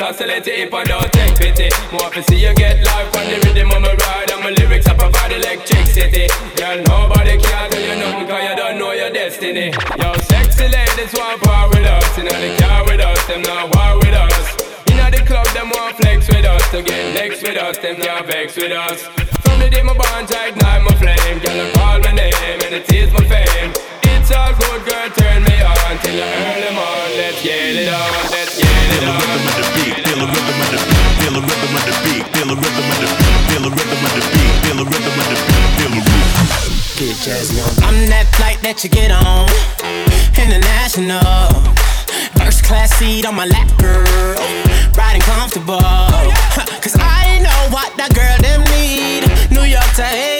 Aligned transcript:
constellate 0.00 0.48
it 0.48 0.64
if 0.64 0.72
I 0.72 0.82
don't 0.84 1.12
take 1.12 1.36
pity. 1.36 1.68
More 1.92 2.08
to 2.08 2.22
see 2.24 2.40
you 2.40 2.54
get 2.56 2.80
life 2.80 3.12
on 3.12 3.24
the 3.28 3.36
rhythm 3.44 3.68
of 3.68 3.84
my 3.84 3.92
ride. 3.92 4.32
And 4.32 4.40
my 4.40 4.50
lyrics 4.56 4.88
I 4.88 4.96
provide 4.96 5.32
electricity. 5.36 6.24
Girl, 6.56 6.80
nobody 6.88 7.36
can 7.36 7.68
tell 7.68 7.84
you 7.84 7.96
nothing 8.00 8.26
cause 8.26 8.44
you 8.48 8.56
don't 8.56 8.78
know 8.80 8.92
your 8.96 9.12
destiny. 9.12 9.68
Yo, 10.00 10.08
sexy 10.32 10.72
ladies 10.72 11.12
want 11.12 11.44
power 11.44 11.68
with 11.68 11.84
us. 11.84 12.16
You 12.16 12.24
know 12.24 12.38
they 12.40 12.56
care 12.56 12.82
with 12.88 13.04
us, 13.04 13.20
them 13.28 13.42
not 13.44 13.68
war 13.76 14.00
with 14.00 14.16
us. 14.16 14.56
You 14.88 14.96
know 14.96 15.12
the 15.12 15.20
club, 15.20 15.46
them 15.52 15.68
want 15.68 16.00
flex 16.00 16.32
with 16.32 16.48
us. 16.48 16.64
To 16.72 16.80
get 16.80 17.12
next 17.12 17.44
with 17.44 17.60
us, 17.60 17.76
them 17.76 18.00
can't 18.00 18.24
vex 18.24 18.56
with 18.56 18.72
us. 18.72 19.04
From 19.44 19.60
the 19.60 19.68
day 19.68 19.84
my 19.84 19.92
bonds, 19.92 20.32
I 20.32 20.48
ignite 20.48 20.80
my 20.80 20.96
flame. 20.96 21.44
Girl, 21.44 21.60
I 21.60 21.68
call 21.76 21.98
my 22.00 22.12
name 22.16 22.58
and 22.64 22.72
it 22.72 22.88
is 22.88 23.12
my 23.12 23.20
fame. 23.28 23.76
It's 24.08 24.32
all 24.32 24.56
good, 24.56 24.80
girl, 24.88 25.08
turn 25.12 25.44
me 25.44 25.60
on. 25.60 25.92
Till 26.00 26.24
I 26.24 26.32
early 26.48 26.72
them 26.72 26.80
let's 27.20 27.42
get 27.44 27.76
it 27.76 27.92
on 27.92 28.29
feel 30.20 30.28
the 30.28 30.36
rhythm 30.36 30.60
of 30.60 30.68
the 30.70 30.78
beat, 30.84 31.16
feel 31.16 31.32
the 31.32 31.40
rhythm 31.40 31.72
of 31.76 31.84
the 31.88 31.94
beat, 32.04 32.24
feel 32.28 32.48
the 32.48 32.56
rhythm 32.56 32.84
of 32.84 32.98
the 33.00 33.08
beat, 33.16 33.40
feel 33.48 33.62
the 33.62 33.70
rhythm 33.72 34.04
of 34.04 34.12
the 34.12 34.22
beat, 34.28 34.52
feel 34.60 34.76
the 34.76 34.84
rhythm 34.84 35.16
of 35.16 35.26
the 35.30 35.36
beat, 35.48 35.68
feel 35.80 35.90
the 35.90 36.00
rhythm. 36.04 36.20
I'm 37.88 38.08
that 38.12 38.28
flight 38.36 38.60
that 38.60 38.84
you 38.84 38.90
get 38.90 39.10
on, 39.10 39.48
international. 40.36 41.24
First 42.36 42.64
class 42.64 42.92
seat 42.98 43.24
on 43.24 43.34
my 43.34 43.46
lap, 43.46 43.68
girl. 43.80 44.36
Riding 44.92 45.22
comfortable. 45.22 45.80
Cause 46.84 46.96
I 47.00 47.40
know 47.40 47.60
what 47.72 47.96
that 47.96 48.12
girl 48.12 48.36
them 48.44 48.60
need. 48.76 49.24
New 49.48 49.64
York 49.64 49.88
to 49.96 50.39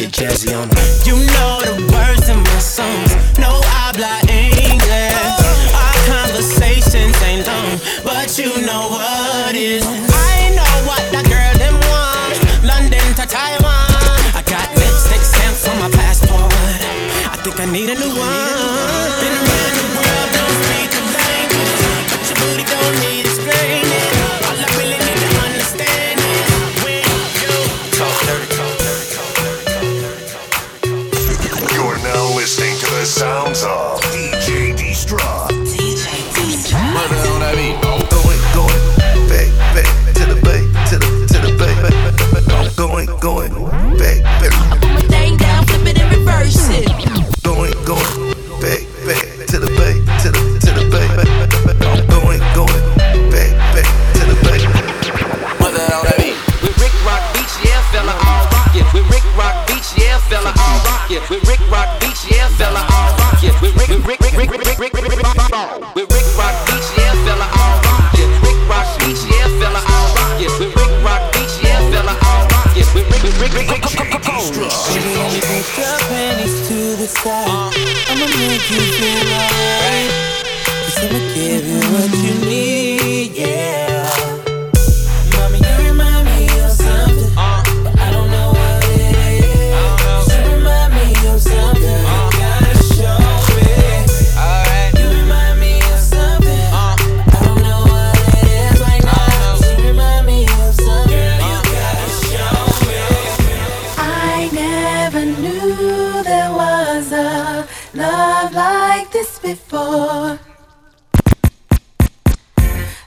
Play 0.00 0.08
jazzy 0.08 0.56
on 0.56 0.66
it. 0.72 1.06
You 1.06 1.12
know 1.12 1.60
the 1.60 1.76
words 1.92 2.26
in 2.30 2.38
my 2.38 2.58
songs. 2.58 3.12
No, 3.36 3.60
I 3.60 3.92
habla 3.92 4.16
English. 4.32 5.12
Our 5.76 5.92
conversations 6.08 7.20
ain't 7.20 7.46
long, 7.46 7.76
but 8.02 8.32
you 8.38 8.64
know 8.64 8.88
what 8.88 9.54
is. 9.54 9.84
I 9.84 10.56
know 10.56 10.74
what 10.88 11.04
that 11.12 11.28
girl 11.28 11.52
them 11.60 11.76
wants. 11.92 12.40
London 12.64 13.04
to 13.20 13.28
Taiwan. 13.28 13.92
I 14.32 14.40
got 14.48 14.72
lipstick 14.72 15.20
stamps 15.20 15.68
on 15.68 15.76
my 15.78 15.90
passport. 15.90 16.48
I 17.28 17.36
think 17.44 17.60
I 17.60 17.66
need 17.70 17.90
a 17.90 17.94
new 18.00 18.16
one. 18.16 18.39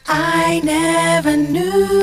I 0.05 0.59
never 0.63 1.37
knew 1.37 2.02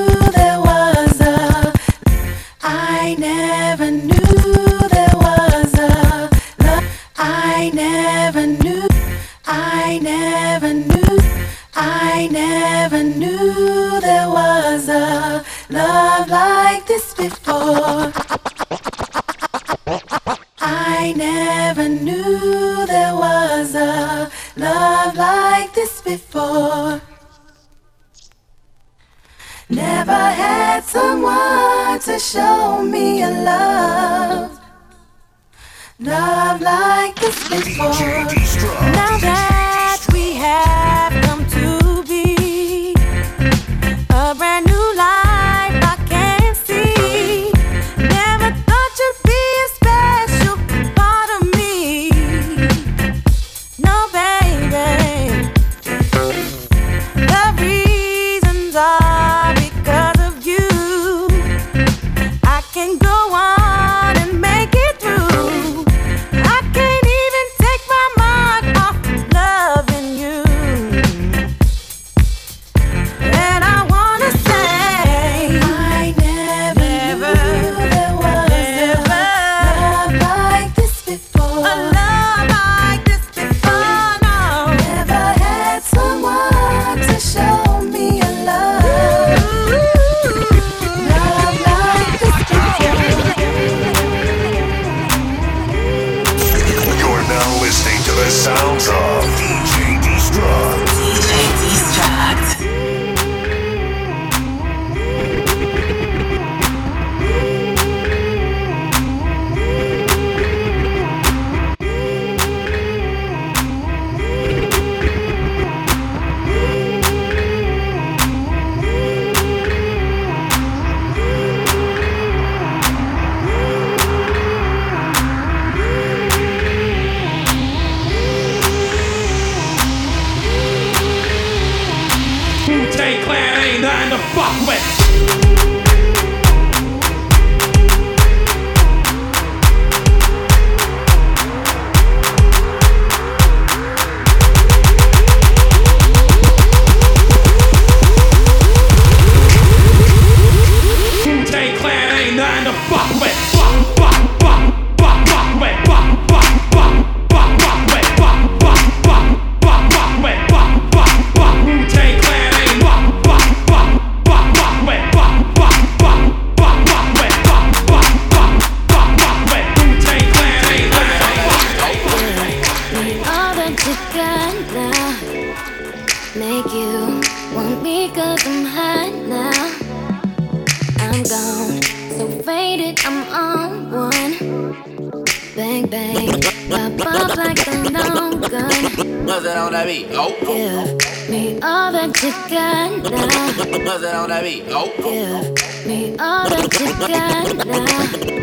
on 189.70 189.74
that 189.74 189.86
beat? 189.86 190.08
Oh. 190.10 190.34
Give 190.40 191.30
me 191.30 191.60
all 191.62 191.92
that 191.92 192.22
you 192.22 192.32
got 192.50 192.90
now. 193.08 193.84
What's 193.84 194.02
that 194.02 194.14
on 194.16 194.28
that 194.30 194.42
beat? 194.42 194.64
Oh. 194.68 194.90
Give 194.96 195.86
me 195.86 196.16
all 196.18 196.48
that 196.50 196.80
you 196.80 196.86
got 197.06 197.54
now. 197.66 197.86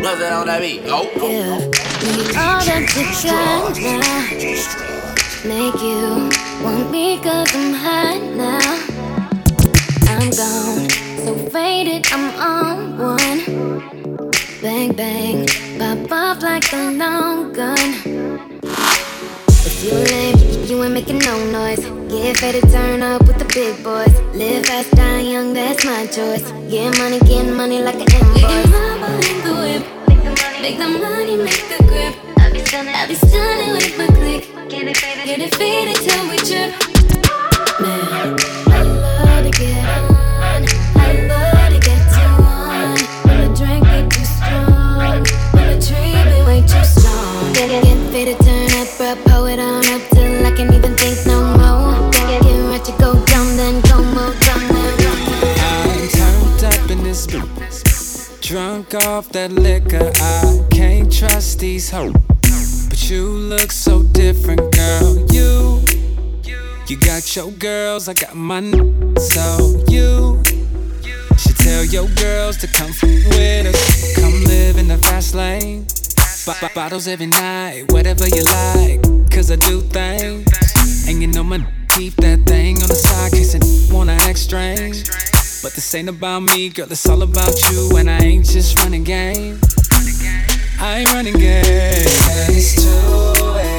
What's 0.02 0.20
that 0.20 0.32
on 0.32 0.46
that 0.46 0.60
beat? 0.62 0.80
Oh. 0.86 1.04
Give 1.12 1.20
me 2.16 2.24
all 2.32 2.64
that 2.64 2.84
you 2.96 3.04
got 3.28 3.76
now. 3.76 4.12
Make 5.44 5.80
you 5.82 6.30
want 6.64 6.90
me 6.90 7.18
cause 7.20 7.54
I'm 7.54 7.74
hot 7.74 8.20
now. 8.34 8.76
I'm 10.08 10.30
gone, 10.30 10.88
so 11.24 11.36
faded, 11.50 12.06
I'm 12.10 12.24
on 12.40 12.98
one. 12.98 13.40
Bang, 14.62 14.92
bang, 14.94 15.46
pop 15.78 16.10
off 16.10 16.42
like 16.42 16.72
a 16.72 16.90
long 16.92 17.52
gun. 17.52 17.78
If 19.60 19.84
you 19.84 19.92
lame, 19.92 20.37
you 20.68 20.82
ain't 20.82 20.92
making 20.92 21.18
no 21.20 21.50
noise. 21.50 21.80
Get 22.10 22.42
ready 22.42 22.60
to 22.60 22.70
turn 22.70 23.02
up 23.02 23.26
with 23.26 23.38
the 23.38 23.46
big 23.54 23.82
boys. 23.82 24.12
Live 24.36 24.66
fast, 24.66 24.90
die 24.90 25.20
young, 25.20 25.54
that's 25.54 25.84
my 25.84 26.06
choice. 26.06 26.50
Get 26.68 26.98
money, 26.98 27.18
get 27.20 27.44
money 27.54 27.80
like 27.80 27.94
an 27.94 28.08
invoice. 28.12 28.42
Get 28.42 28.70
mama 28.70 29.08
in 29.28 29.36
the 29.44 29.54
whip. 29.62 29.82
Make 30.60 30.76
the 30.76 30.88
money, 30.88 31.36
make 31.36 31.64
the 31.72 31.82
grip. 31.88 32.14
I 32.38 32.50
be 32.52 32.60
stunning, 32.64 32.94
I 32.94 33.06
be 33.06 33.14
stunning 33.14 33.72
with 33.72 33.96
my 33.96 34.06
click. 34.08 34.68
Get 34.68 34.88
it 34.88 34.96
faded, 34.98 35.24
get 35.24 35.40
it 35.40 35.54
faded 35.54 35.96
till 36.04 36.28
we 36.28 36.36
trip. 36.36 36.70
Man, 37.80 38.67
off 59.04 59.28
that 59.30 59.52
liquor, 59.52 60.10
I 60.14 60.66
can't 60.70 61.12
trust 61.12 61.60
these 61.60 61.90
hoes. 61.90 62.14
But 62.88 63.10
you 63.10 63.24
look 63.26 63.72
so 63.72 64.02
different, 64.02 64.60
girl. 64.74 65.26
You, 65.30 65.82
you 66.88 66.96
got 66.98 67.36
your 67.36 67.50
girls, 67.52 68.08
I 68.08 68.14
got 68.14 68.34
mine. 68.34 69.16
So 69.18 69.84
you 69.88 70.42
should 71.36 71.56
tell 71.56 71.84
your 71.84 72.08
girls 72.16 72.56
to 72.58 72.66
come 72.66 72.90
with 73.02 73.66
us. 73.66 74.14
Come 74.16 74.44
live 74.44 74.78
in 74.78 74.88
the 74.88 74.98
fast 74.98 75.34
lane. 75.34 75.86
B- 76.46 76.68
bottles 76.74 77.06
every 77.06 77.26
night, 77.26 77.92
whatever 77.92 78.26
you 78.26 78.42
like. 78.42 79.02
Cause 79.30 79.50
I 79.50 79.56
do 79.56 79.80
things. 79.82 81.06
And 81.08 81.20
you 81.20 81.28
know 81.28 81.44
my 81.44 81.66
keep 81.88 82.14
that 82.16 82.46
thing 82.46 82.76
on 82.82 82.88
the 82.88 82.94
side, 82.94 83.32
case 83.32 83.54
a 83.54 83.94
wanna 83.94 84.12
act 84.12 84.38
strange. 84.38 85.04
But 85.60 85.72
this 85.74 85.92
ain't 85.94 86.08
about 86.08 86.40
me, 86.40 86.68
girl, 86.68 86.86
it's 86.90 87.08
all 87.08 87.22
about 87.22 87.60
you. 87.70 87.96
And 87.96 88.08
I 88.08 88.18
ain't 88.20 88.44
just 88.44 88.78
running 88.78 89.02
game. 89.02 89.58
I 90.80 90.98
ain't 91.00 91.12
running 91.12 91.34
game. 91.34 91.64
It's 91.66 92.84
2 92.84 93.77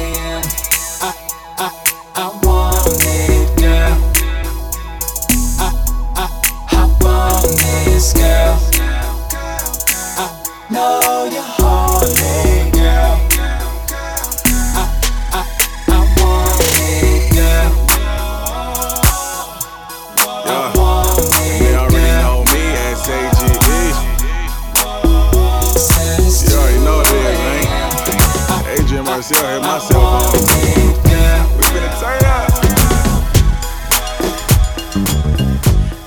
Adrian 29.32 29.62
Marcel 29.62 30.00
hit 30.32 30.42
my 30.42 30.54
cell. 30.58 31.56
We 31.56 31.62
finna 31.70 31.90
turn 32.00 32.24
up. 32.26 32.50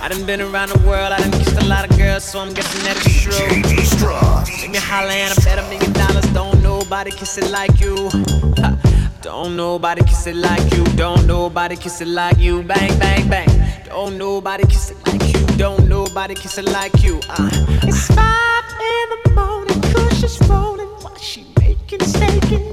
I 0.01 0.09
done 0.09 0.25
been 0.25 0.41
around 0.41 0.69
the 0.71 0.79
world, 0.85 1.13
I 1.13 1.19
done 1.19 1.31
kissed 1.31 1.55
a 1.55 1.65
lot 1.65 1.89
of 1.89 1.97
girls, 1.97 2.25
so 2.25 2.41
I'm 2.41 2.53
guessing 2.53 2.83
that 2.83 2.97
it's 2.97 3.21
true. 3.21 3.31
JD 3.31 4.61
Make 4.61 4.71
me 4.71 4.77
holler 4.77 5.11
and 5.11 5.31
I 5.31 5.35
bet 5.41 5.57
a 5.57 5.61
million 5.69 5.93
dollars. 5.93 6.25
Don't 6.33 6.61
nobody 6.61 7.11
kiss 7.11 7.37
it 7.37 7.49
like 7.49 7.79
you. 7.79 8.09
Don't 9.21 9.55
nobody 9.55 10.03
kiss 10.03 10.27
it 10.27 10.35
like 10.35 10.73
you. 10.75 10.83
Don't 10.97 11.25
nobody 11.25 11.77
kiss 11.77 12.01
it 12.01 12.09
like 12.09 12.39
you. 12.39 12.61
Bang, 12.63 12.99
bang, 12.99 13.29
bang. 13.29 13.47
Don't 13.85 14.17
nobody 14.17 14.65
kiss 14.65 14.91
it 14.91 14.97
like 15.07 15.23
you. 15.33 15.47
Don't 15.55 15.87
nobody 15.87 16.35
kiss 16.35 16.57
it 16.57 16.65
like 16.65 17.01
you. 17.01 17.21
Uh. 17.29 17.49
It's 17.83 18.07
five 18.07 18.65
in 18.91 19.09
the 19.23 19.31
morning, 19.33 19.81
Kush 19.93 20.23
is 20.23 20.37
rolling 20.49 20.89
while 21.01 21.15
she 21.15 21.45
making 21.57 22.03
steak 22.03 22.72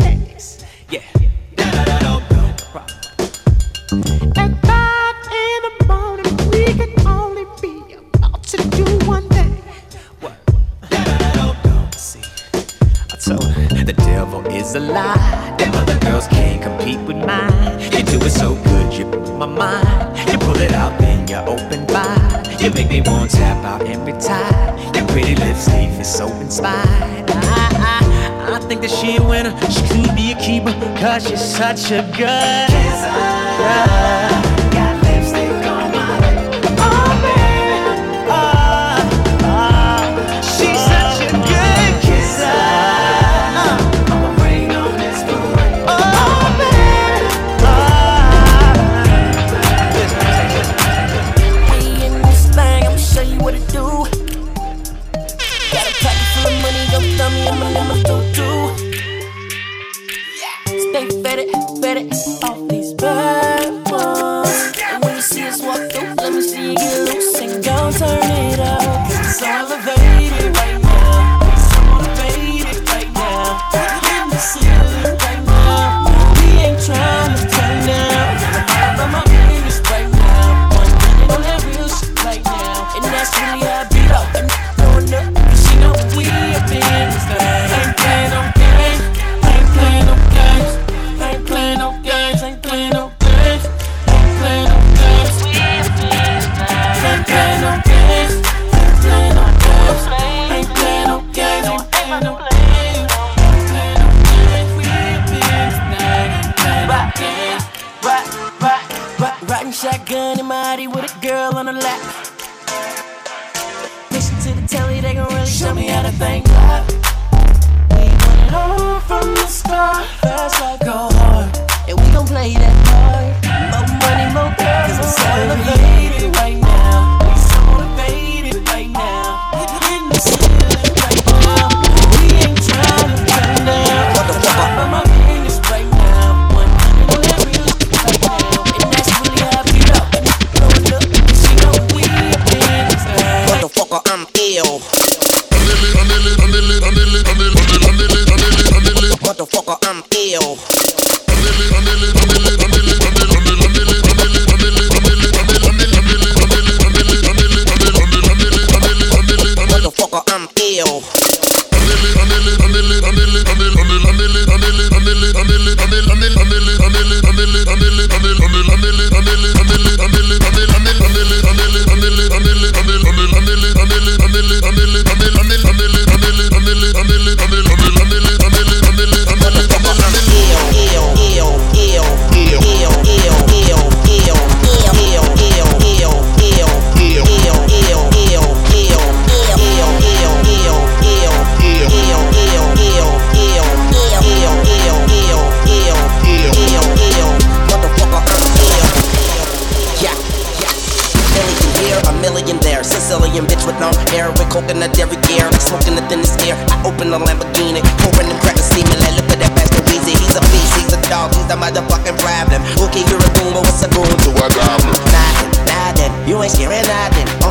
is 14.71 14.77
a 14.77 14.81
lie. 14.81 15.55
Them 15.59 15.75
other 15.75 15.99
girls 15.99 16.29
can't 16.29 16.63
compete 16.63 17.01
with 17.01 17.17
mine. 17.17 17.81
You 17.81 18.03
do 18.05 18.19
it 18.25 18.31
so 18.31 18.55
good, 18.55 18.93
you 18.93 19.05
my 19.37 19.47
mind. 19.47 20.31
You 20.31 20.39
pull 20.39 20.57
it 20.57 20.73
out, 20.73 20.99
then 21.01 21.27
you 21.27 21.37
open 21.37 21.87
wide. 21.89 22.47
You 22.61 22.71
make 22.71 22.89
me 22.89 23.01
want 23.01 23.31
to 23.31 23.37
tap 23.37 23.65
out 23.65 23.87
and 23.87 24.07
retire. 24.07 24.77
Your 24.95 25.07
pretty 25.09 25.35
lips 25.35 25.67
leave 25.69 25.97
me 25.99 26.05
so 26.05 26.27
inspired. 26.41 27.31
I, 27.31 27.69
I, 27.93 28.57
I 28.57 28.59
think 28.69 28.83
that 28.83 28.91
she 28.91 29.17
a 29.17 29.23
winner. 29.23 29.55
She 29.71 29.83
could 29.89 30.15
be 30.15 30.33
a 30.33 30.39
keeper, 30.39 30.73
cause 31.01 31.27
she's 31.27 31.45
such 31.45 31.91
a 31.91 32.03
good 32.17 32.69
kisser. 32.71 34.50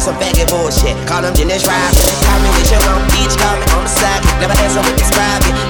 Some 0.10 0.20
faggot 0.20 0.50
bullshit. 0.50 0.96
Call 1.08 1.22
them 1.22 1.34
Dennis 1.34 1.66
Rodman. 1.68 1.94
Call 2.26 2.40
me 2.42 2.50
with 2.58 2.72
your 2.72 2.82
own 2.90 3.02
bitch. 3.14 3.38
Call 3.38 3.56
me 3.58 3.66
on 3.78 3.84
the 3.84 3.90
side. 3.90 4.24
Never 4.42 4.58
answer 4.58 4.82
with 4.82 4.98
describing. 4.98 5.69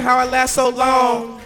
How 0.00 0.18
I 0.18 0.24
last 0.24 0.54
so 0.54 0.68
long. 0.68 1.40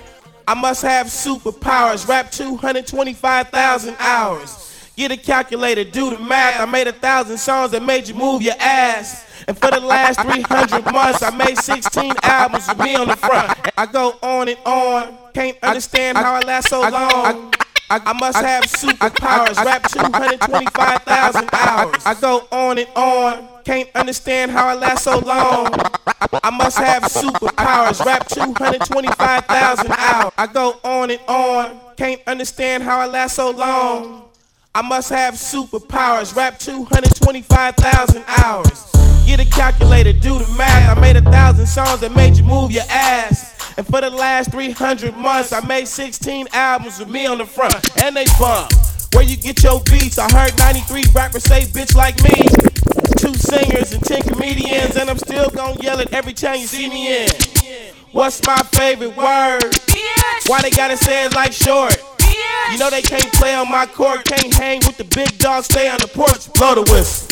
I 0.49 0.55
must 0.55 0.83
have 0.83 1.07
superpowers. 1.07 2.07
Rap 2.09 2.31
225,000 2.31 3.97
hours. 3.99 4.91
Get 4.97 5.11
a 5.11 5.17
calculator, 5.17 5.85
do 5.85 6.11
the 6.11 6.19
math. 6.19 6.61
I 6.61 6.65
made 6.65 6.87
a 6.87 6.93
thousand 6.93 7.37
songs 7.39 7.73
that 7.73 7.83
made 7.83 8.09
you 8.09 8.15
move 8.15 8.43
your 8.43 8.55
ass. 8.59 9.27
And 9.47 9.59
for 9.59 9.71
the 9.71 9.81
last 9.81 10.21
300 10.21 10.93
months, 10.93 11.23
I 11.23 11.31
made 11.37 11.59
16 11.59 12.15
albums 12.23 12.67
with 12.69 12.79
me 12.79 12.95
on 12.95 13.09
the 13.09 13.17
front. 13.17 13.59
I 13.77 13.87
go 13.87 14.17
on 14.23 14.49
and 14.49 14.59
on. 14.65 15.19
Can't 15.35 15.59
understand 15.63 16.17
how 16.17 16.35
I 16.35 16.41
last 16.41 16.69
so 16.69 16.81
long. 16.81 17.53
I, 17.89 18.13
must 18.15 18.39
have 18.39 18.65
superpowers. 18.65 19.65
Rap 19.65 19.89
225,000 19.91 21.49
hours. 21.53 22.03
I 22.05 22.15
go 22.21 22.47
on 22.51 22.79
and 22.79 22.89
on. 22.97 23.49
Can't 23.65 23.89
understand 23.95 24.51
how 24.51 24.69
I 24.69 24.75
last 24.75 25.05
so 25.05 25.19
long. 25.21 25.69
I 26.43 26.51
must 26.51 26.79
have 26.79 27.05
superpowers. 27.05 28.05
Rap 28.05 28.29
225,000 28.29 29.93
hours. 29.93 30.33
I 30.37 30.47
go 30.47 30.79
on 30.83 31.11
and 31.11 31.21
on. 31.29 31.81
Can't 31.97 32.21
understand 32.27 32.83
how 32.83 32.99
I 32.99 33.07
last 33.07 33.37
so 33.37 33.51
long. 33.51 34.29
I 34.75 34.83
must 34.83 35.11
have 35.11 35.35
superpowers. 35.35 36.35
Rap 36.35 36.59
225,000 36.59 38.25
hours. 38.27 38.93
Get 39.27 39.41
a 39.41 39.45
calculator, 39.45 40.13
do 40.13 40.39
the 40.39 40.55
math. 40.59 40.97
I 40.97 41.01
made 41.01 41.17
a 41.17 41.23
thousand 41.23 41.67
songs 41.67 42.01
that 42.01 42.15
made 42.15 42.37
you 42.37 42.45
move 42.45 42.71
your 42.71 42.85
ass. 42.89 43.56
And 43.77 43.87
for 43.87 44.01
the 44.01 44.09
last 44.09 44.53
300 44.53 45.17
months, 45.17 45.53
I 45.53 45.61
made 45.67 45.87
16 45.87 46.49
albums 46.53 46.99
with 46.99 47.11
me 47.11 47.27
on 47.27 47.39
the 47.39 47.45
front. 47.45 47.75
And 48.03 48.17
they 48.17 48.25
bump. 48.39 48.73
Where 49.13 49.25
you 49.25 49.37
get 49.37 49.63
your 49.63 49.83
beats? 49.83 50.19
I 50.19 50.31
heard 50.33 50.59
93 50.59 51.05
rappers 51.15 51.45
say 51.45 51.63
bitch 51.63 51.95
like 51.95 52.17
me. 52.23 52.49
Two 53.19 53.35
singers 53.35 53.93
and 53.93 54.03
10 54.03 54.23
comedians, 54.23 54.97
and 54.97 55.11
I'm 55.11 55.19
still 55.19 55.51
gonna 55.51 55.81
yell 55.81 56.01
it 56.01 56.13
every 56.13 56.33
time 56.33 56.57
you 56.57 56.67
see 56.67 56.89
me 56.89 57.25
in. 57.25 57.31
What's 58.13 58.45
my 58.47 58.57
favorite 58.73 59.17
word? 59.17 59.75
Why 60.47 60.63
they 60.63 60.71
gotta 60.71 60.97
say 60.97 61.27
it 61.27 61.35
like 61.35 61.53
short? 61.53 61.97
You 62.73 62.79
know 62.79 62.91
they 62.91 63.03
can't 63.03 63.33
play 63.35 63.55
on 63.55 63.71
my 63.71 63.87
court, 63.87 64.25
can't 64.25 64.53
hang 64.55 64.81
with 64.87 64.97
the 64.97 65.05
big 65.05 65.39
dogs, 65.39 65.67
stay 65.67 65.89
on 65.89 65.99
the 65.99 66.09
porch. 66.09 66.53
Blow 66.55 66.75
the 66.75 66.93
whistle. 66.93 67.29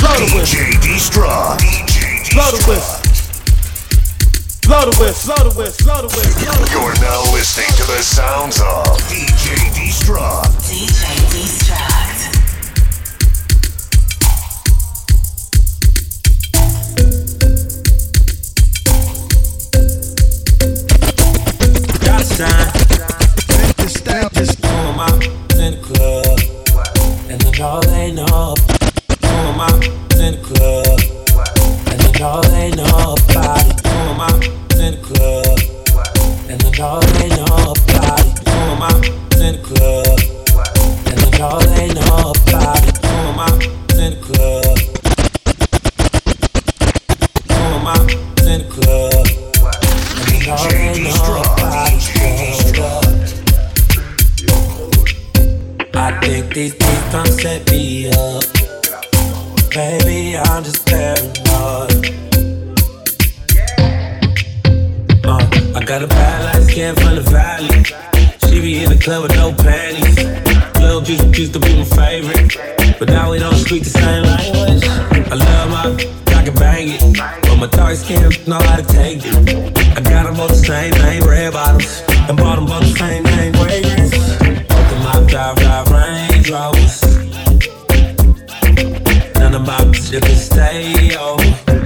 Blow 0.00 0.14
the 0.16 0.32
whistle. 0.34 0.58
DJ 0.58 0.82
D-Strong. 0.82 1.58
Blow 2.32 2.50
the 2.50 2.64
whistle. 2.68 3.05
Blow 4.66 4.82
the 4.90 4.96
whistle. 4.98 5.32
Blow 5.32 5.48
the 5.48 5.54
whistle. 5.56 5.86
Blow 5.86 6.02
the 6.02 6.08
whistle. 6.08 6.42
You're 6.74 6.98
now 7.00 7.22
listening 7.32 7.70
to 7.76 7.84
the 7.86 8.02
sounds 8.02 8.58
of 8.58 8.98
DJ 9.06 9.54
D-Strong. 9.76 10.42
DJ 10.66 11.06
Destruct. 11.30 12.34
Dollar 22.04 22.24
sign. 22.24 22.72
Just 24.34 24.64
on 24.66 24.96
my 24.96 25.06
in 25.62 25.70
the 25.70 25.78
club, 25.80 26.40
and 27.30 27.40
then 27.40 27.62
all 27.62 27.80
they 27.82 28.10
know. 28.10 28.54
On 29.22 29.56
my 29.56 29.70
in 30.18 30.34
the 30.34 30.40
club, 30.42 31.00
and 31.86 32.00
then 32.00 32.22
all 32.22 32.42
they 32.42 32.70
know 32.72 33.14
about 33.30 33.65
On 34.16 34.22
my 34.22 34.32
in 34.32 34.92
the 34.92 35.00
club, 35.02 35.58
and 36.48 36.58
then 36.58 36.80
all 36.80 37.02
they 37.02 37.28
know 37.36 37.74
about 37.76 38.24
it. 38.24 38.32
My 38.80 38.88
in 39.44 39.52
the 39.52 39.60
club, 39.62 40.18
and 41.06 41.16
then 41.20 41.36
all 41.42 41.60
they 41.60 41.88
know 41.92 42.32
about 42.32 42.80
it. 42.88 42.96
My 43.36 43.52
in 43.92 44.10
the 44.14 44.20
club, 44.24 44.78
on 47.50 47.84
my 47.84 47.96
in 48.40 48.58
the 48.58 48.68
then 50.24 50.44
all 50.48 50.64
they 50.70 50.96
know. 51.04 51.44
I 55.94 56.00
think 56.20 56.44
these 56.54 56.72
beats 56.72 57.12
done 57.12 57.32
set 57.32 57.70
me 57.70 58.08
up. 58.08 58.44
Baby, 59.74 60.05
got 65.86 66.02
a 66.02 66.06
bad 66.08 66.44
light 66.44 66.68
skin 66.68 66.96
from 66.96 67.14
the 67.14 67.20
valley. 67.20 67.84
She 68.50 68.60
be 68.60 68.82
in 68.82 68.90
the 68.90 68.98
club 68.98 69.22
with 69.22 69.36
no 69.36 69.52
panties. 69.52 70.18
Lil 70.80 71.00
Juice 71.00 71.22
used 71.38 71.52
to 71.52 71.60
be 71.60 71.76
my 71.76 71.84
favorite. 71.84 72.98
But 72.98 73.08
now 73.08 73.30
we 73.30 73.38
don't 73.38 73.54
speak 73.54 73.84
the 73.84 73.90
same 73.90 74.24
language. 74.24 74.82
I 75.30 75.34
love 75.36 75.70
my, 75.70 75.84
I 76.34 76.42
can 76.44 76.54
bang 76.54 76.88
it. 76.90 77.00
But 77.42 77.56
my 77.56 77.68
dark 77.68 77.94
skin 77.94 78.32
know 78.48 78.58
how 78.58 78.76
to 78.76 78.82
take 78.82 79.20
it. 79.22 79.96
I 79.96 80.00
got 80.00 80.24
them 80.26 80.34
both 80.34 80.48
the 80.48 80.56
same 80.56 80.90
name, 80.90 81.22
red 81.22 81.52
bottoms. 81.52 82.02
And 82.28 82.36
bought 82.36 82.56
them 82.56 82.66
both 82.66 82.82
the 82.82 82.98
same 82.98 83.22
name, 83.22 83.52
fragrance. 83.52 84.10
Both 84.66 84.92
of 84.92 85.00
my 85.06 85.24
drive, 85.30 85.56
drive 85.56 85.88
Range 85.88 86.50
Rovers. 86.50 87.02
None 89.38 89.54
of 89.54 89.62
my 89.62 89.78
bitches 89.86 90.20
can 90.20 90.34
stay 90.34 91.16
over. 91.16 91.85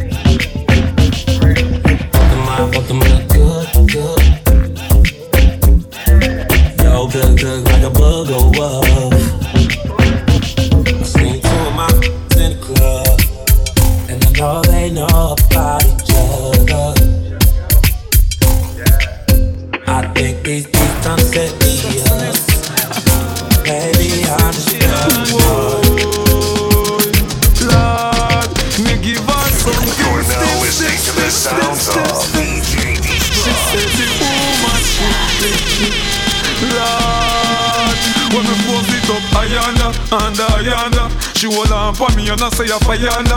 My, 2.61 2.67
both 2.73 2.93
my 2.93 3.07
good, 3.33 3.69
good. 3.89 4.21
Yo, 6.83 7.09
good, 7.09 7.39
good, 7.39 7.65
like 7.65 7.83
a 7.85 7.89
bug 7.89 8.31
or 8.31 8.51
what? 8.51 9.40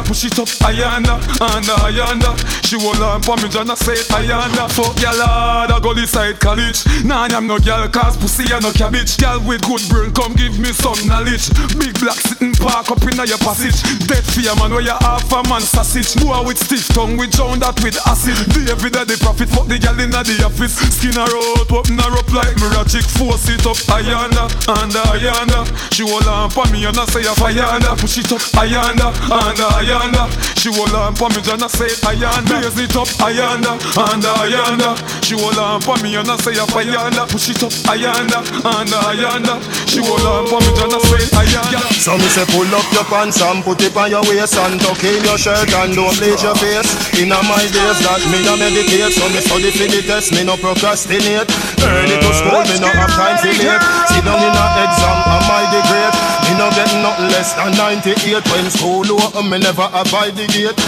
Push 0.06 0.26
it 0.26 0.40
up, 0.40 0.48
ayanda, 0.68 1.16
and 1.40 1.66
ayanda. 1.82 2.36
She 2.66 2.78
hold 2.80 3.02
on 3.02 3.22
for 3.22 3.38
me 3.38 3.48
and 3.48 3.72
I 3.72 3.76
say 3.76 3.96
ayanda. 4.14 4.70
Fuck 4.72 5.00
ya 5.02 5.12
lord, 5.12 5.72
I 5.72 5.80
go 5.82 5.92
inside 5.92 6.40
college. 6.40 6.84
Nah, 7.04 7.28
I'm 7.32 7.48
no 7.48 7.58
girl, 7.60 7.88
cause 7.90 8.18
pussy 8.18 8.46
and 8.54 8.64
no 8.64 8.72
cabbage. 8.72 9.18
Girl 9.18 9.40
with 9.42 9.64
good 9.64 9.82
brain, 9.90 10.12
come 10.12 10.34
give 10.34 10.60
me 10.60 10.72
some 10.74 11.00
knowledge. 11.08 11.50
Big 11.80 11.96
black 12.00 12.20
sitting 12.20 12.54
park 12.54 12.92
up 12.92 13.02
in 13.04 13.16
your 13.24 13.40
passage. 13.40 13.80
Dead 14.08 14.24
fear 14.24 14.54
man, 14.60 14.72
where 14.72 14.84
you 14.84 14.96
half 15.02 15.32
a 15.32 15.42
man 15.50 15.62
sausage. 15.62 16.14
Boy 16.20 16.44
with 16.46 16.60
stiff 16.60 16.88
tongue, 16.92 17.18
we 17.18 17.28
drown 17.28 17.60
that 17.60 17.80
with 17.84 17.98
acid. 18.06 18.36
David 18.54 18.94
the 19.08 19.18
prophet, 19.24 19.50
fuck 19.50 19.68
the 19.68 19.80
girl 19.80 20.00
in 20.00 20.12
the 20.12 20.36
office. 20.46 20.76
Skin 20.94 21.16
her 21.16 21.30
out, 21.30 21.72
open 21.72 21.98
her 21.98 22.14
up 22.14 22.30
like 22.34 22.56
chick. 22.88 23.06
Force 23.18 23.50
it 23.50 23.66
up, 23.66 23.80
ayanda, 23.96 24.46
and 24.68 24.94
ayanda. 25.14 25.64
She 25.94 26.04
hold 26.04 26.28
on 26.28 26.50
for 26.50 26.66
me 26.72 26.86
and 26.86 26.98
I 26.98 27.06
say 27.06 27.24
a 27.24 27.34
ayanda. 27.34 27.98
Push 27.98 28.20
it 28.20 28.32
up, 28.32 28.42
ayanda, 28.60 29.10
and 29.32 29.60
ayanda. 29.94 30.26
She 30.58 30.72
hold 30.72 30.94
on 30.96 31.16
for 31.16 31.30
me 31.30 31.42
and 31.46 31.64
I 31.64 31.68
say 31.68 31.92
ayanda. 32.08 32.62
Raise 32.62 32.80
it 32.80 32.96
up, 32.96 33.08
ayanda, 33.22 33.78
and 33.78 34.24
ayanda. 34.24 34.98
She 35.22 35.36
hold 35.38 35.58
on 35.58 35.82
for 35.82 35.98
me 36.02 36.16
and 36.16 36.30
I 36.30 36.38
say 36.38 36.58
ayanda. 36.58 37.30
Push 37.30 37.50
it 37.50 37.64
up, 37.64 37.74
ayanda, 37.92 38.42
and 38.42 38.90
ayanda. 38.90 39.56
She 39.88 40.00
hold 40.02 40.26
on 40.26 40.48
for 40.50 40.60
me 40.62 40.72
and 40.82 40.94
I 40.94 41.00
say 41.06 41.24
ayanda. 41.38 41.80
So 41.94 42.18
me 42.18 42.28
say 42.32 42.46
pull 42.50 42.68
up 42.74 42.88
your 42.94 43.06
pants 43.06 43.42
and 43.42 43.64
put 43.64 43.82
it 43.82 43.96
on 43.96 44.10
your 44.10 44.24
waist 44.26 44.58
and 44.58 44.80
tuck 44.82 45.04
in 45.04 45.24
your 45.24 45.38
shirt 45.38 45.70
and 45.70 45.94
don't 45.94 46.16
bleach 46.18 46.42
your 46.42 46.56
face. 46.58 46.90
Inna 47.20 47.38
my 47.46 47.62
days 47.70 48.00
that 48.02 48.22
me 48.32 48.42
a 48.48 48.54
meditate, 48.58 49.14
so 49.14 49.26
me 49.30 49.40
study 49.44 49.72
for 49.72 49.88
the 49.88 50.02
test, 50.02 50.34
me 50.34 50.44
no 50.44 50.58
procrastinate. 50.58 51.50
Early 51.84 52.18
to 52.18 52.32
school, 52.34 52.64
me 52.66 52.76
no 52.82 52.90
have 52.90 53.14
time 53.14 53.38
for 53.38 53.54
late. 53.54 53.84
Sit 54.10 54.24
down 54.26 54.42
in 54.42 54.56
a 54.56 54.66
exam, 54.84 55.18
am 55.28 55.48
I 55.52 55.64
the 55.70 55.82
great? 55.88 56.16
Me 56.48 56.52
no 56.58 56.68
get 56.72 56.92
nothing 57.04 57.30
less 57.32 57.54
than 57.54 57.72
98 57.76 58.44
when 58.52 58.68
school 58.72 59.06
open, 59.22 59.50
me 59.50 59.60
never 59.60 59.83
abide 59.92 60.36
the 60.36 60.48
gate. 60.48 60.80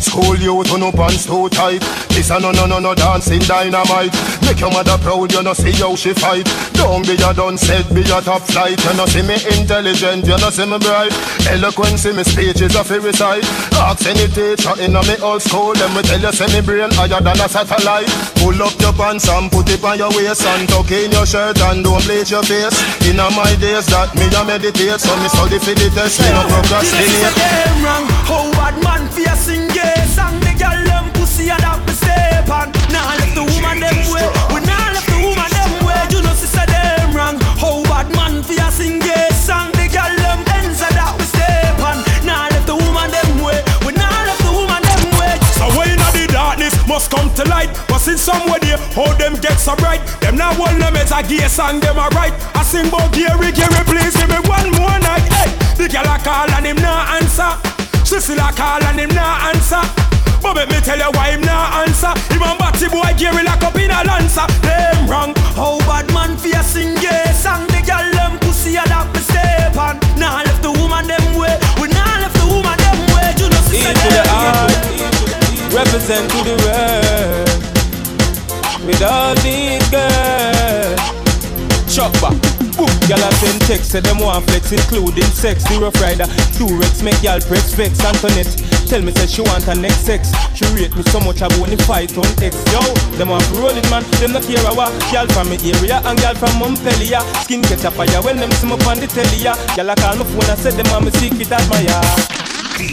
School 0.00 0.36
youth 0.36 0.70
on 0.72 0.80
no 0.80 0.92
pants 0.92 1.26
too 1.26 1.48
tight. 1.48 1.82
This 2.14 2.30
a 2.30 2.38
no 2.38 2.52
no 2.52 2.64
no 2.66 2.78
no 2.78 2.94
dancing 2.94 3.42
dynamite. 3.42 4.14
Make 4.46 4.60
your 4.60 4.70
mother 4.70 4.96
proud, 4.98 5.32
you 5.32 5.42
know 5.42 5.52
see 5.52 5.72
how 5.72 5.96
she 5.96 6.14
fight. 6.14 6.46
Don't 6.74 7.02
be 7.02 7.14
a 7.14 7.34
done 7.34 7.58
said, 7.58 7.84
be 7.92 8.02
a 8.06 8.22
top 8.22 8.42
flight. 8.46 8.78
You 8.78 8.94
know 8.94 9.06
see 9.06 9.26
me 9.26 9.34
intelligent, 9.58 10.24
you 10.24 10.38
know 10.38 10.50
see 10.50 10.64
me 10.64 10.78
bright. 10.78 11.12
Eloquence 11.50 12.06
in 12.06 12.16
me 12.16 12.22
speech 12.22 12.62
is 12.62 12.74
a 12.76 12.84
free 12.84 12.98
recite. 12.98 13.44
Ask 13.74 14.06
any 14.06 14.30
teacher 14.30 14.78
in 14.78 14.94
a 14.94 15.02
me 15.02 15.16
old 15.20 15.42
school, 15.42 15.74
them 15.74 15.94
will 15.94 16.02
tell 16.06 16.20
you 16.20 16.32
say 16.32 16.46
me 16.54 16.64
brain 16.64 16.90
higher 16.94 17.20
than 17.20 17.40
a 17.40 17.48
satellite. 17.48 18.06
Pull 18.38 18.62
up 18.62 18.78
your 18.78 18.94
pants 18.94 19.28
and 19.28 19.50
put 19.50 19.68
it 19.68 19.82
on 19.82 19.98
your 19.98 20.10
waist 20.14 20.46
and 20.46 20.68
tuck 20.68 20.90
in 20.90 21.10
your 21.10 21.26
shirt 21.26 21.58
and 21.60 21.82
don't 21.82 21.98
bleach 22.06 22.30
your 22.30 22.44
face. 22.46 22.78
In 23.10 23.18
a 23.18 23.26
my 23.34 23.50
days 23.58 23.86
that 23.90 24.14
me 24.14 24.30
a 24.30 24.44
meditate, 24.46 25.00
so 25.02 25.10
me 25.18 25.28
study 25.34 25.58
for 25.58 25.74
the 25.74 25.90
test, 25.90 26.20
me 26.22 26.30
no 26.30 26.46
procrastinate. 26.46 27.34
Them 27.34 27.82
wrong, 27.82 28.06
how 28.30 28.46
bad 28.54 28.76
man 28.86 29.08
fear 29.10 29.34
sing 29.34 29.66
gay 29.74 29.98
song 30.14 30.38
the 30.40 30.54
girl 30.54 30.78
them 30.84 31.10
pussy 31.12 31.50
and 31.50 31.58
that 31.58 31.82
me 32.14 32.44
step 32.44 32.50
on. 32.50 32.70
Nah 32.92 33.14
left 33.18 33.34
the 33.34 33.44
woman 33.44 33.80
them 33.80 33.98
way, 34.12 34.26
we 34.52 34.58
nah 34.66 34.92
left 34.94 35.08
the 35.08 35.18
woman 35.18 35.50
them 35.50 35.72
way. 35.86 36.00
You 36.10 36.22
know 36.22 36.34
sister 36.34 36.66
them 36.66 37.14
wrong, 37.14 37.38
how 37.58 37.82
bad 37.90 38.08
man 38.14 38.42
fear 38.42 38.70
sing 38.70 38.98
gay 39.00 39.28
song 39.34 39.72
the 39.72 39.88
girl 39.90 40.14
them 40.16 40.40
ends 40.54 40.80
and 40.82 40.94
that 40.94 41.14
we 41.18 41.24
step 41.26 41.78
on. 41.82 41.98
Nah 42.26 42.48
left 42.52 42.66
the 42.66 42.76
woman 42.76 43.10
them 43.10 43.42
way, 43.42 43.58
we 43.86 43.92
nah 43.94 44.26
left 44.26 44.42
the 44.42 44.52
woman 44.52 44.82
them 44.82 45.02
way. 45.18 45.34
So 45.58 45.66
when 45.78 45.90
inna 45.90 46.08
the 46.14 46.26
darkness 46.30 46.74
must 46.86 47.10
come 47.10 47.32
to 47.34 47.44
light. 47.48 47.70
But 47.88 48.06
in 48.08 48.18
somewhere 48.18 48.60
there, 48.60 48.78
how 48.94 49.12
them 49.16 49.34
get 49.40 49.58
so 49.58 49.74
bright? 49.76 50.02
Them 50.20 50.36
now 50.36 50.54
hold 50.54 50.76
them 50.80 50.96
as 50.96 51.12
a 51.12 51.22
gay 51.22 51.48
song, 51.48 51.80
them 51.80 51.98
a 51.98 52.08
right. 52.14 52.34
I 52.54 52.62
sing 52.62 52.88
about 52.88 53.12
Gary, 53.12 53.52
Gary, 53.52 53.82
please 53.84 54.14
give 54.16 54.28
me 54.28 54.40
one 54.48 54.70
more 54.78 54.98
night. 55.00 55.24
Hey, 55.32 55.50
the 55.76 55.88
girl 55.88 56.06
a 56.06 56.18
call 56.18 56.50
and 56.50 56.66
him 56.66 56.76
nah 56.76 57.16
answer. 57.16 57.56
She 58.04 58.20
still 58.20 58.38
a 58.38 58.52
call 58.52 58.82
and 58.84 59.00
him 59.00 59.10
nah 59.10 59.48
answer. 59.48 60.13
But 60.44 60.56
let 60.56 60.68
me 60.68 60.76
tell 60.84 61.00
you 61.00 61.08
why 61.16 61.32
him 61.32 61.40
nah 61.40 61.80
answer. 61.80 62.12
Him 62.28 62.44
a 62.44 62.52
batty 62.60 62.92
boy 62.92 63.16
Gary 63.16 63.42
lock 63.48 63.64
up 63.64 63.76
in 63.80 63.88
a 63.88 64.04
lancer. 64.04 64.44
Them 64.60 65.08
wrong. 65.08 65.32
How 65.56 65.78
bad 65.88 66.12
man 66.12 66.36
fear 66.36 66.62
sing 66.62 66.94
gay 67.00 67.32
song 67.32 67.64
the 67.72 67.80
girl 67.80 68.04
them 68.12 68.36
pussy 68.44 68.76
and 68.76 68.90
that 68.92 69.08
me 69.16 69.24
step 69.24 69.72
on. 69.80 69.96
Nah 70.20 70.44
left 70.44 70.60
the 70.60 70.70
woman 70.76 71.08
them 71.08 71.24
way, 71.40 71.56
we 71.80 71.88
nah 71.88 72.20
left 72.20 72.36
the 72.36 72.44
woman 72.44 72.76
them 72.76 73.00
way. 73.16 73.32
You 73.40 73.48
know 73.48 73.64
E 73.72 73.80
sister 73.80 73.96
to 73.96 74.08
the 74.12 74.20
yeah. 74.20 74.68
represent 75.72 76.28
to 76.28 76.38
the 76.44 76.56
world. 76.60 77.48
With 78.84 79.00
all 79.00 79.32
these 79.40 79.80
girls. 79.88 81.00
Chopper. 81.88 82.36
Boom, 82.76 82.90
gyal 83.06 83.22
a 83.22 83.30
send 83.38 83.60
text, 83.70 83.92
say 83.92 84.00
them 84.00 84.18
want 84.18 84.44
flex, 84.50 84.72
including 84.72 85.30
sex. 85.30 85.62
The 85.64 85.78
rough 85.78 85.94
rider, 86.02 86.26
two 86.58 86.66
rex, 86.76 87.00
make 87.00 87.14
gyal 87.22 87.40
press 87.46 87.72
vex. 87.72 88.02
Antoinette, 88.04 88.50
tell 88.94 89.02
me 89.02 89.10
say 89.10 89.26
she 89.26 89.42
want 89.42 89.64
her 89.64 89.74
next 89.74 90.06
sex. 90.06 90.30
She 90.54 90.62
rate 90.70 90.94
me 90.94 91.02
so 91.10 91.18
much 91.18 91.42
I 91.42 91.50
wanna 91.58 91.76
fight 91.82 92.14
on 92.16 92.30
X. 92.38 92.54
Yo, 92.70 92.78
them 93.18 93.34
to 93.34 93.54
roll 93.58 93.74
it 93.74 93.82
man, 93.90 94.06
them 94.22 94.30
not 94.30 94.46
care 94.46 94.62
a. 94.62 94.86
Gyal 95.10 95.26
from 95.34 95.50
me 95.50 95.58
area 95.66 95.98
and 96.06 96.18
girl 96.22 96.34
from 96.38 96.54
Montpellier. 96.62 97.18
Skin 97.42 97.62
catch 97.62 97.82
a 97.82 97.90
fire 97.90 98.22
when 98.22 98.38
them 98.38 98.52
see 98.52 98.70
me 98.70 98.78
on 98.86 99.02
the 99.02 99.10
telly. 99.10 99.42
ya. 99.42 99.54
Gyal 99.74 99.90
a 99.90 99.94
call 99.98 100.14
my 100.14 100.24
phone 100.24 100.46
and 100.46 100.58
say 100.62 100.70
them 100.70 100.86
want 100.94 101.06
me 101.06 101.10
secret 101.18 101.50
admire. 101.50 101.98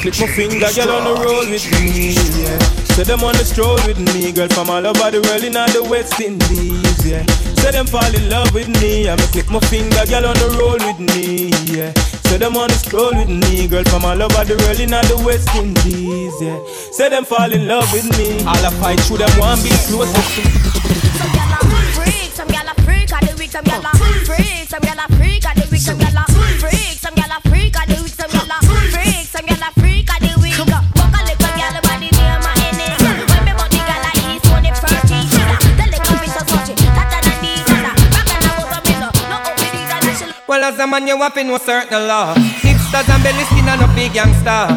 Click 0.01 0.17
my 0.17 0.27
finger, 0.33 0.69
girl 0.73 0.89
on 0.89 1.03
the 1.05 1.13
roll 1.21 1.45
with 1.45 1.65
me, 1.77 2.17
yeah. 2.41 2.57
Say 2.97 3.03
them 3.03 3.21
on 3.21 3.33
the 3.37 3.45
stroll 3.45 3.77
with 3.85 3.99
me, 3.99 4.31
girl 4.31 4.47
from 4.49 4.69
all 4.69 4.85
over 4.85 5.11
the 5.11 5.21
world 5.21 5.43
in 5.43 5.57
all 5.57 5.69
the 5.69 5.83
West 5.83 6.19
Indies, 6.19 7.05
yeah. 7.05 7.25
Say 7.61 7.71
them 7.71 7.85
fall 7.85 8.13
in 8.15 8.29
love 8.29 8.53
with 8.53 8.69
me, 8.81 9.09
I 9.09 9.15
me 9.15 9.25
click 9.33 9.49
my 9.49 9.59
finger, 9.69 10.01
girl 10.09 10.25
on 10.25 10.37
the 10.37 10.49
roll 10.57 10.81
with 10.81 10.99
me, 10.99 11.49
yeah. 11.69 12.10
Say 12.31 12.37
them 12.37 12.55
on 12.55 12.69
the 12.69 12.75
stroll 12.75 13.11
with 13.11 13.27
me, 13.27 13.67
girl 13.67 13.83
from 13.91 14.05
all 14.05 14.15
over 14.15 14.45
the 14.47 14.55
world 14.63 14.79
in 14.79 14.95
the 14.95 15.19
West 15.27 15.51
Indies, 15.51 16.31
yeah. 16.39 16.63
Say 16.95 17.09
them 17.09 17.25
fall 17.25 17.51
in 17.51 17.67
love 17.67 17.91
with 17.91 18.07
me, 18.17 18.39
all 18.47 18.55
I 18.55 18.71
fight 18.79 19.01
through 19.01 19.17
them 19.17 19.27
one 19.35 19.59
be 19.59 19.67
close 19.91 20.07
to 20.15 20.21
freak, 21.91 22.31
some 22.31 22.47
gyal 22.47 22.71
a 22.71 22.81
freak, 22.87 23.11
and 23.11 23.27
the 23.27 23.35
weak, 23.35 23.51
some 23.51 23.65
gyal 23.67 23.83
a 23.83 23.91
freak, 24.23 24.63
some 24.63 24.79
gyal 24.79 25.03
a 25.03 25.11
freak, 25.19 25.43
and 25.43 25.57
the 25.59 25.67
weak, 25.75 25.81
some 25.83 25.99
gyal 25.99 26.23
a 26.23 26.31
freak, 26.55 26.95
some 27.03 27.15
gyal 27.19 27.35
a 27.35 27.49
freak, 27.51 27.70
Well, 40.61 40.73
as 40.73 40.79
a 40.79 40.85
man, 40.85 41.07
you 41.07 41.17
have 41.17 41.35
know 41.37 41.57
certain 41.57 42.07
law. 42.07 42.35
Hipsters 42.35 43.09
and 43.09 43.23
belly 43.23 43.43
skin 43.45 43.67
and 43.67 43.81
a 43.81 43.87
big 43.95 44.13
gangster. 44.13 44.69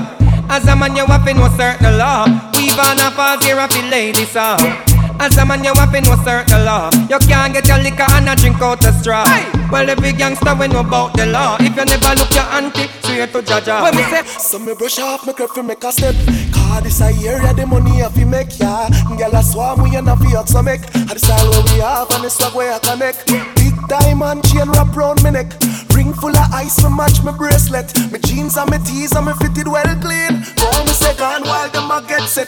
As 0.48 0.66
a 0.66 0.74
man, 0.74 0.96
you 0.96 1.04
have 1.04 1.26
know 1.36 1.46
certain 1.58 1.98
law. 1.98 2.24
Weave 2.56 2.78
on 2.78 2.98
a 3.00 3.10
falls 3.10 3.44
here 3.44 3.58
and 3.58 3.70
feel 3.70 3.84
ladies 3.90 4.30
so. 4.30 4.40
Ah. 4.40 5.16
As 5.20 5.36
a 5.36 5.44
man, 5.44 5.62
you 5.62 5.74
have 5.74 5.92
know 5.92 6.16
certain 6.24 6.64
law. 6.64 6.88
You 7.10 7.18
can't 7.28 7.52
get 7.52 7.68
your 7.68 7.76
liquor 7.82 8.06
and 8.16 8.30
a 8.30 8.34
drink 8.34 8.62
out 8.62 8.80
the 8.80 8.92
straw. 8.92 9.24
Well, 9.74 9.90
every 9.90 10.12
gangster 10.12 10.54
we 10.54 10.68
know 10.68 10.80
about 10.86 11.16
the 11.16 11.26
law. 11.26 11.56
If 11.58 11.74
you 11.74 11.84
never 11.84 12.14
look 12.14 12.30
your 12.32 12.44
auntie, 12.44 12.86
swear 13.02 13.26
to 13.26 13.42
Jaja. 13.42 13.82
When 13.82 13.96
me 13.96 14.04
say, 14.04 14.22
So 14.38 14.60
me 14.60 14.72
brush 14.72 15.00
off 15.00 15.26
my 15.26 15.32
crap 15.32 15.50
fi 15.50 15.62
make 15.62 15.82
a 15.82 15.90
step 15.90 16.14
Cause 16.54 16.82
this 16.84 17.00
a 17.00 17.10
area 17.26 17.52
the 17.54 17.66
money 17.66 17.98
have 17.98 18.14
fi 18.14 18.22
make 18.24 18.56
ya 18.60 18.88
Girl 19.18 19.34
a 19.34 19.42
swarm, 19.42 19.82
we 19.82 19.96
in 19.96 20.06
a 20.06 20.14
Fiat 20.16 20.48
so 20.48 20.62
make. 20.62 20.86
And 20.94 21.10
the 21.10 21.18
style 21.18 21.50
where 21.50 21.64
we 21.74 21.80
have 21.82 22.08
and 22.12 22.22
the 22.22 22.30
swag 22.30 22.54
where 22.54 22.72
I 22.72 22.78
connect. 22.78 23.26
Big 23.26 23.74
diamond 23.88 24.44
chain 24.46 24.70
wrap 24.70 24.94
round 24.94 25.24
me 25.24 25.30
neck. 25.32 25.50
Ring 25.90 26.14
full 26.14 26.30
of 26.30 26.54
ice 26.54 26.76
to 26.82 26.88
match 26.88 27.24
my 27.24 27.32
bracelet. 27.36 27.90
My 28.12 28.18
jeans 28.18 28.56
and 28.56 28.70
my 28.70 28.78
tees 28.78 29.10
and 29.10 29.26
me 29.26 29.32
fitted 29.42 29.66
well 29.66 29.90
clean. 29.98 30.46
Go 30.54 30.70
on 30.70 30.86
me 30.86 30.94
second 30.94 31.50
while 31.50 31.68
them 31.70 31.90
a 31.90 31.98
get 32.06 32.22
set. 32.30 32.46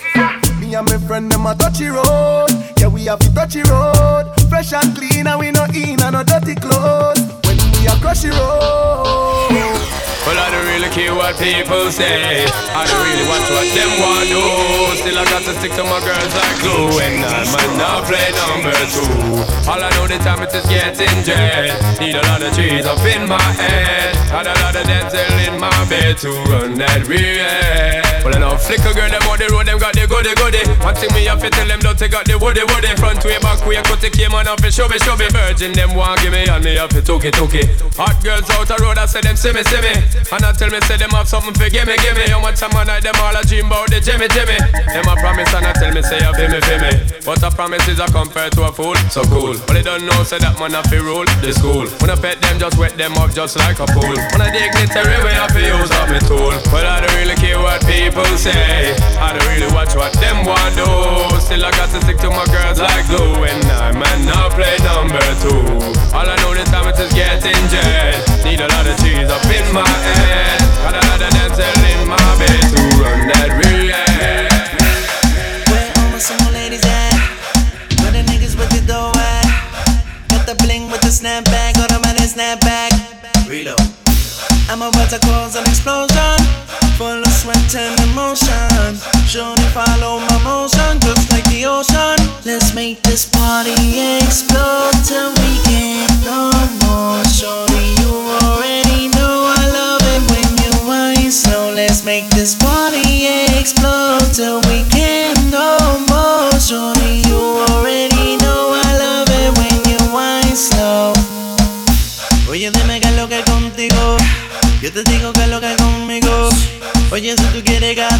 Me 0.60 0.74
and 0.76 0.86
my 0.86 0.98
friend 1.10 1.30
them 1.30 1.46
a 1.46 1.56
touchy 1.56 1.86
road. 1.86 2.54
Yeah, 2.78 2.86
we 2.86 3.06
have 3.06 3.18
to 3.18 3.34
touchy 3.34 3.62
road. 3.62 4.30
Fresh 4.48 4.72
and 4.72 4.94
clean 4.96 5.26
and 5.26 5.40
we 5.40 5.50
no 5.50 5.64
in 5.74 6.00
and 6.00 6.12
no 6.14 6.22
dirty 6.22 6.54
clothes. 6.54 7.15
Crush 8.00 8.22
the 8.22 8.30
road. 8.30 9.25
What 11.26 11.42
people 11.42 11.90
say. 11.90 12.46
I 12.70 12.86
don't 12.86 13.02
really 13.02 13.26
watch 13.26 13.50
what 13.50 13.66
them 13.74 13.90
want 13.98 14.30
do. 14.30 14.42
Still, 15.02 15.18
I 15.18 15.24
got 15.26 15.42
to 15.42 15.52
stick 15.58 15.72
to 15.74 15.82
my 15.82 15.98
girls 16.06 16.32
like 16.38 16.56
glue. 16.62 17.02
And 17.02 17.18
I 17.26 17.42
might 17.50 17.74
not 17.74 18.06
play 18.06 18.30
number 18.30 18.70
two. 18.94 19.66
All 19.66 19.82
I 19.82 19.90
know 19.98 20.06
the 20.06 20.22
time 20.22 20.42
it 20.46 20.54
is 20.54 20.66
getting 20.70 21.18
jet. 21.26 21.74
Need 21.98 22.14
a 22.14 22.22
lot 22.30 22.42
of 22.42 22.54
trees 22.54 22.86
up 22.86 23.02
in 23.02 23.26
my 23.26 23.42
head. 23.42 24.14
Got 24.30 24.46
a 24.46 24.54
lot 24.62 24.76
of 24.78 24.86
dental 24.86 25.34
in 25.42 25.58
my 25.58 25.74
bed 25.90 26.14
to 26.22 26.30
run 26.46 26.78
that 26.78 27.02
real. 27.10 28.06
Well, 28.22 28.34
I 28.34 28.38
know 28.38 28.58
flicker 28.58 28.94
girl, 28.94 29.10
them 29.10 29.22
on 29.26 29.38
the 29.38 29.46
road, 29.50 29.66
them 29.66 29.78
got 29.78 29.94
the 29.94 30.06
goody 30.06 30.34
goody. 30.34 30.62
One 30.82 30.94
me 31.14 31.30
have 31.30 31.42
to 31.42 31.50
tell 31.50 31.66
them, 31.66 31.78
don't 31.78 31.98
take 31.98 32.14
out 32.14 32.26
the 32.26 32.38
woody 32.38 32.62
woody. 32.66 32.90
Front 32.98 33.22
way, 33.22 33.38
back 33.38 33.62
way, 33.66 33.78
cut 33.82 34.02
the 34.02 34.10
came 34.10 34.34
on 34.34 34.46
off 34.46 34.62
it, 34.62 34.74
show 34.74 34.86
me, 34.90 34.98
show 34.98 35.14
me. 35.14 35.26
Virgin, 35.30 35.70
them 35.74 35.94
want 35.94 36.18
give 36.22 36.34
me, 36.34 36.46
and 36.46 36.62
me 36.62 36.74
have 36.74 36.90
to 36.90 37.02
took 37.02 37.24
it, 37.24 37.34
took 37.34 37.54
it. 37.54 37.70
Hot 37.94 38.18
girls 38.22 38.50
out 38.50 38.66
the 38.66 38.76
road, 38.82 38.98
I 38.98 39.06
say 39.06 39.22
them 39.22 39.38
see 39.38 39.54
me, 39.54 39.62
see 39.62 39.78
me. 39.78 39.94
And 40.30 40.42
I 40.42 40.50
tell 40.52 40.70
me, 40.70 40.82
say 40.90 40.98
them 40.98 41.14
have 41.16 41.28
something 41.28 41.54
for 41.56 41.68
gimme, 41.72 41.96
gimme. 42.04 42.28
How 42.28 42.40
much 42.40 42.60
time 42.60 42.76
I 42.76 42.84
night, 42.84 43.02
them 43.02 43.16
all 43.16 43.32
a 43.32 43.42
dream 43.42 43.66
about 43.66 43.88
the 43.88 43.98
Jimmy, 44.04 44.28
Jimmy. 44.28 44.60
Them 44.92 45.08
a 45.08 45.16
promise, 45.16 45.48
and 45.56 45.64
I 45.64 45.72
tell 45.72 45.92
me, 45.92 46.02
say, 46.04 46.20
feel 46.20 46.52
me, 46.52 46.60
feel 46.60 46.80
me. 46.84 46.92
But 47.24 47.42
a 47.42 47.50
promise 47.50 47.88
is 47.88 47.98
a 47.98 48.06
compared 48.12 48.52
to 48.60 48.68
a 48.68 48.72
fool, 48.72 48.94
so 49.08 49.24
cool. 49.32 49.56
But 49.64 49.80
they 49.80 49.82
don't 49.82 50.04
know, 50.04 50.22
say 50.22 50.38
that 50.38 50.60
man 50.60 50.76
have 50.76 50.88
to 50.92 51.00
rule 51.00 51.24
the 51.40 51.52
school. 51.56 51.88
When 52.04 52.12
I 52.12 52.16
pet 52.20 52.38
them, 52.44 52.60
just 52.60 52.76
wet 52.76 52.94
them 53.00 53.16
up 53.16 53.32
just 53.32 53.56
like 53.56 53.80
a 53.80 53.88
pool. 53.88 54.14
When 54.36 54.42
I 54.44 54.52
dignitary, 54.52 55.16
we 55.24 55.32
have 55.32 55.52
to 55.56 55.62
use 55.64 55.90
up 55.96 56.12
my 56.12 56.20
tool. 56.28 56.52
But 56.68 56.84
I 56.84 57.00
don't 57.00 57.16
really 57.16 57.36
care 57.40 57.58
what 57.58 57.80
people 57.88 58.28
say. 58.36 58.92
I 59.16 59.32
don't 59.32 59.48
really 59.48 59.72
watch 59.72 59.96
what 59.96 60.12
them 60.20 60.44
want 60.44 60.76
do. 60.76 60.86
Still, 61.40 61.64
I 61.64 61.72
got 61.72 61.88
to 61.96 61.98
stick 62.04 62.20
to 62.22 62.30
my 62.30 62.44
girls 62.52 62.78
like 62.78 63.06
glue. 63.08 63.42
And 63.48 63.64
I 63.72 63.90
might 63.96 64.22
not 64.28 64.52
play 64.52 64.76
number 64.84 65.24
two. 65.40 65.75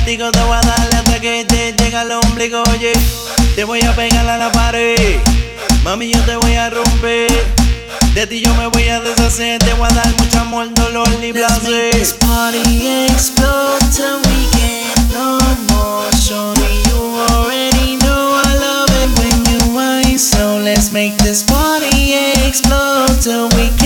Castigo, 0.07 0.31
te 0.31 0.41
voy 0.45 0.57
a 0.57 0.61
darle 0.61 0.97
hasta 0.97 1.21
que 1.21 1.45
te 1.45 1.75
llega 1.83 2.03
al 2.03 2.13
ombligo. 2.13 2.63
Oye, 2.71 2.93
te 3.57 3.65
voy 3.65 3.81
a 3.83 3.95
pegar 3.97 4.29
a 4.29 4.39
la 4.39 4.53
pared. 4.53 5.19
Mami, 5.83 6.13
yo 6.13 6.21
te 6.21 6.37
voy 6.37 6.55
a 6.55 6.71
romper. 6.71 7.27
De 8.15 8.27
ti 8.29 8.41
yo 8.41 8.55
me 8.55 8.69
voy 8.69 8.89
a 8.89 9.01
deshacer. 9.01 9.59
Te 9.59 9.73
voy 9.75 9.89
a 9.91 9.95
dar 9.95 10.15
mucho 10.19 10.41
amor, 10.41 10.73
dolor 10.75 11.09
y 11.21 11.33
placer. 11.33 11.93
Let's 11.93 12.13
party 12.13 13.07
explode 13.11 13.81
till 13.93 14.19
we 14.29 14.47
can't 14.53 15.13
no 15.13 15.39
more. 15.75 16.09
Shorty, 16.17 16.63
you 16.89 16.99
already 17.31 17.97
know 17.97 18.41
I 18.45 18.55
love 18.61 18.91
it 19.03 19.11
when 19.19 19.45
you 19.51 19.75
whine 19.75 20.19
slow. 20.21 20.61
Let's 20.61 20.93
make 20.93 21.17
this 21.19 21.43
party 21.43 22.15
explode 22.47 23.21
till 23.21 23.49
we 23.57 23.71
can't 23.77 23.86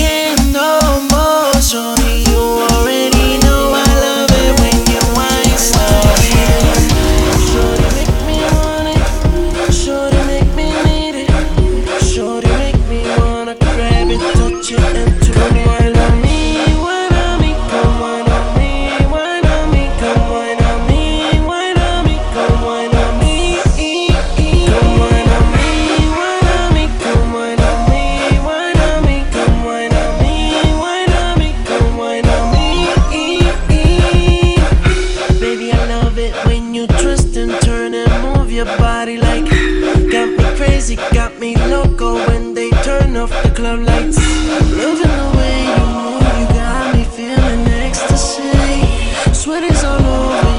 you 36.74 36.87
twist 36.87 37.37
and 37.37 37.52
turn 37.62 37.94
and 37.94 38.11
move 38.22 38.50
your 38.52 38.64
body 38.64 39.16
like 39.16 39.44
got 40.11 40.28
me 40.28 40.44
crazy, 40.56 40.96
got 41.12 41.38
me 41.38 41.56
loco 41.56 42.14
when 42.28 42.54
they 42.54 42.70
turn 42.83 43.16
off 43.16 43.30
the 43.42 43.50
club 43.50 43.80
lights. 43.80 44.18
Loving 44.78 45.16
the 45.20 45.30
way 45.37 45.56
you 45.76 45.87
move, 45.94 46.22
you 46.38 46.46
got 46.54 46.94
me 46.94 47.04
feeling 47.04 47.66
ecstasy. 47.87 49.33
Sweat 49.33 49.64
is 49.64 49.85
all 49.85 50.04
over 50.04 50.49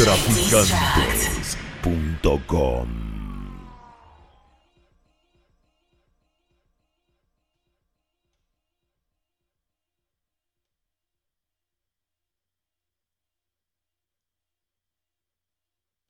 traficantes.com 0.00 2.99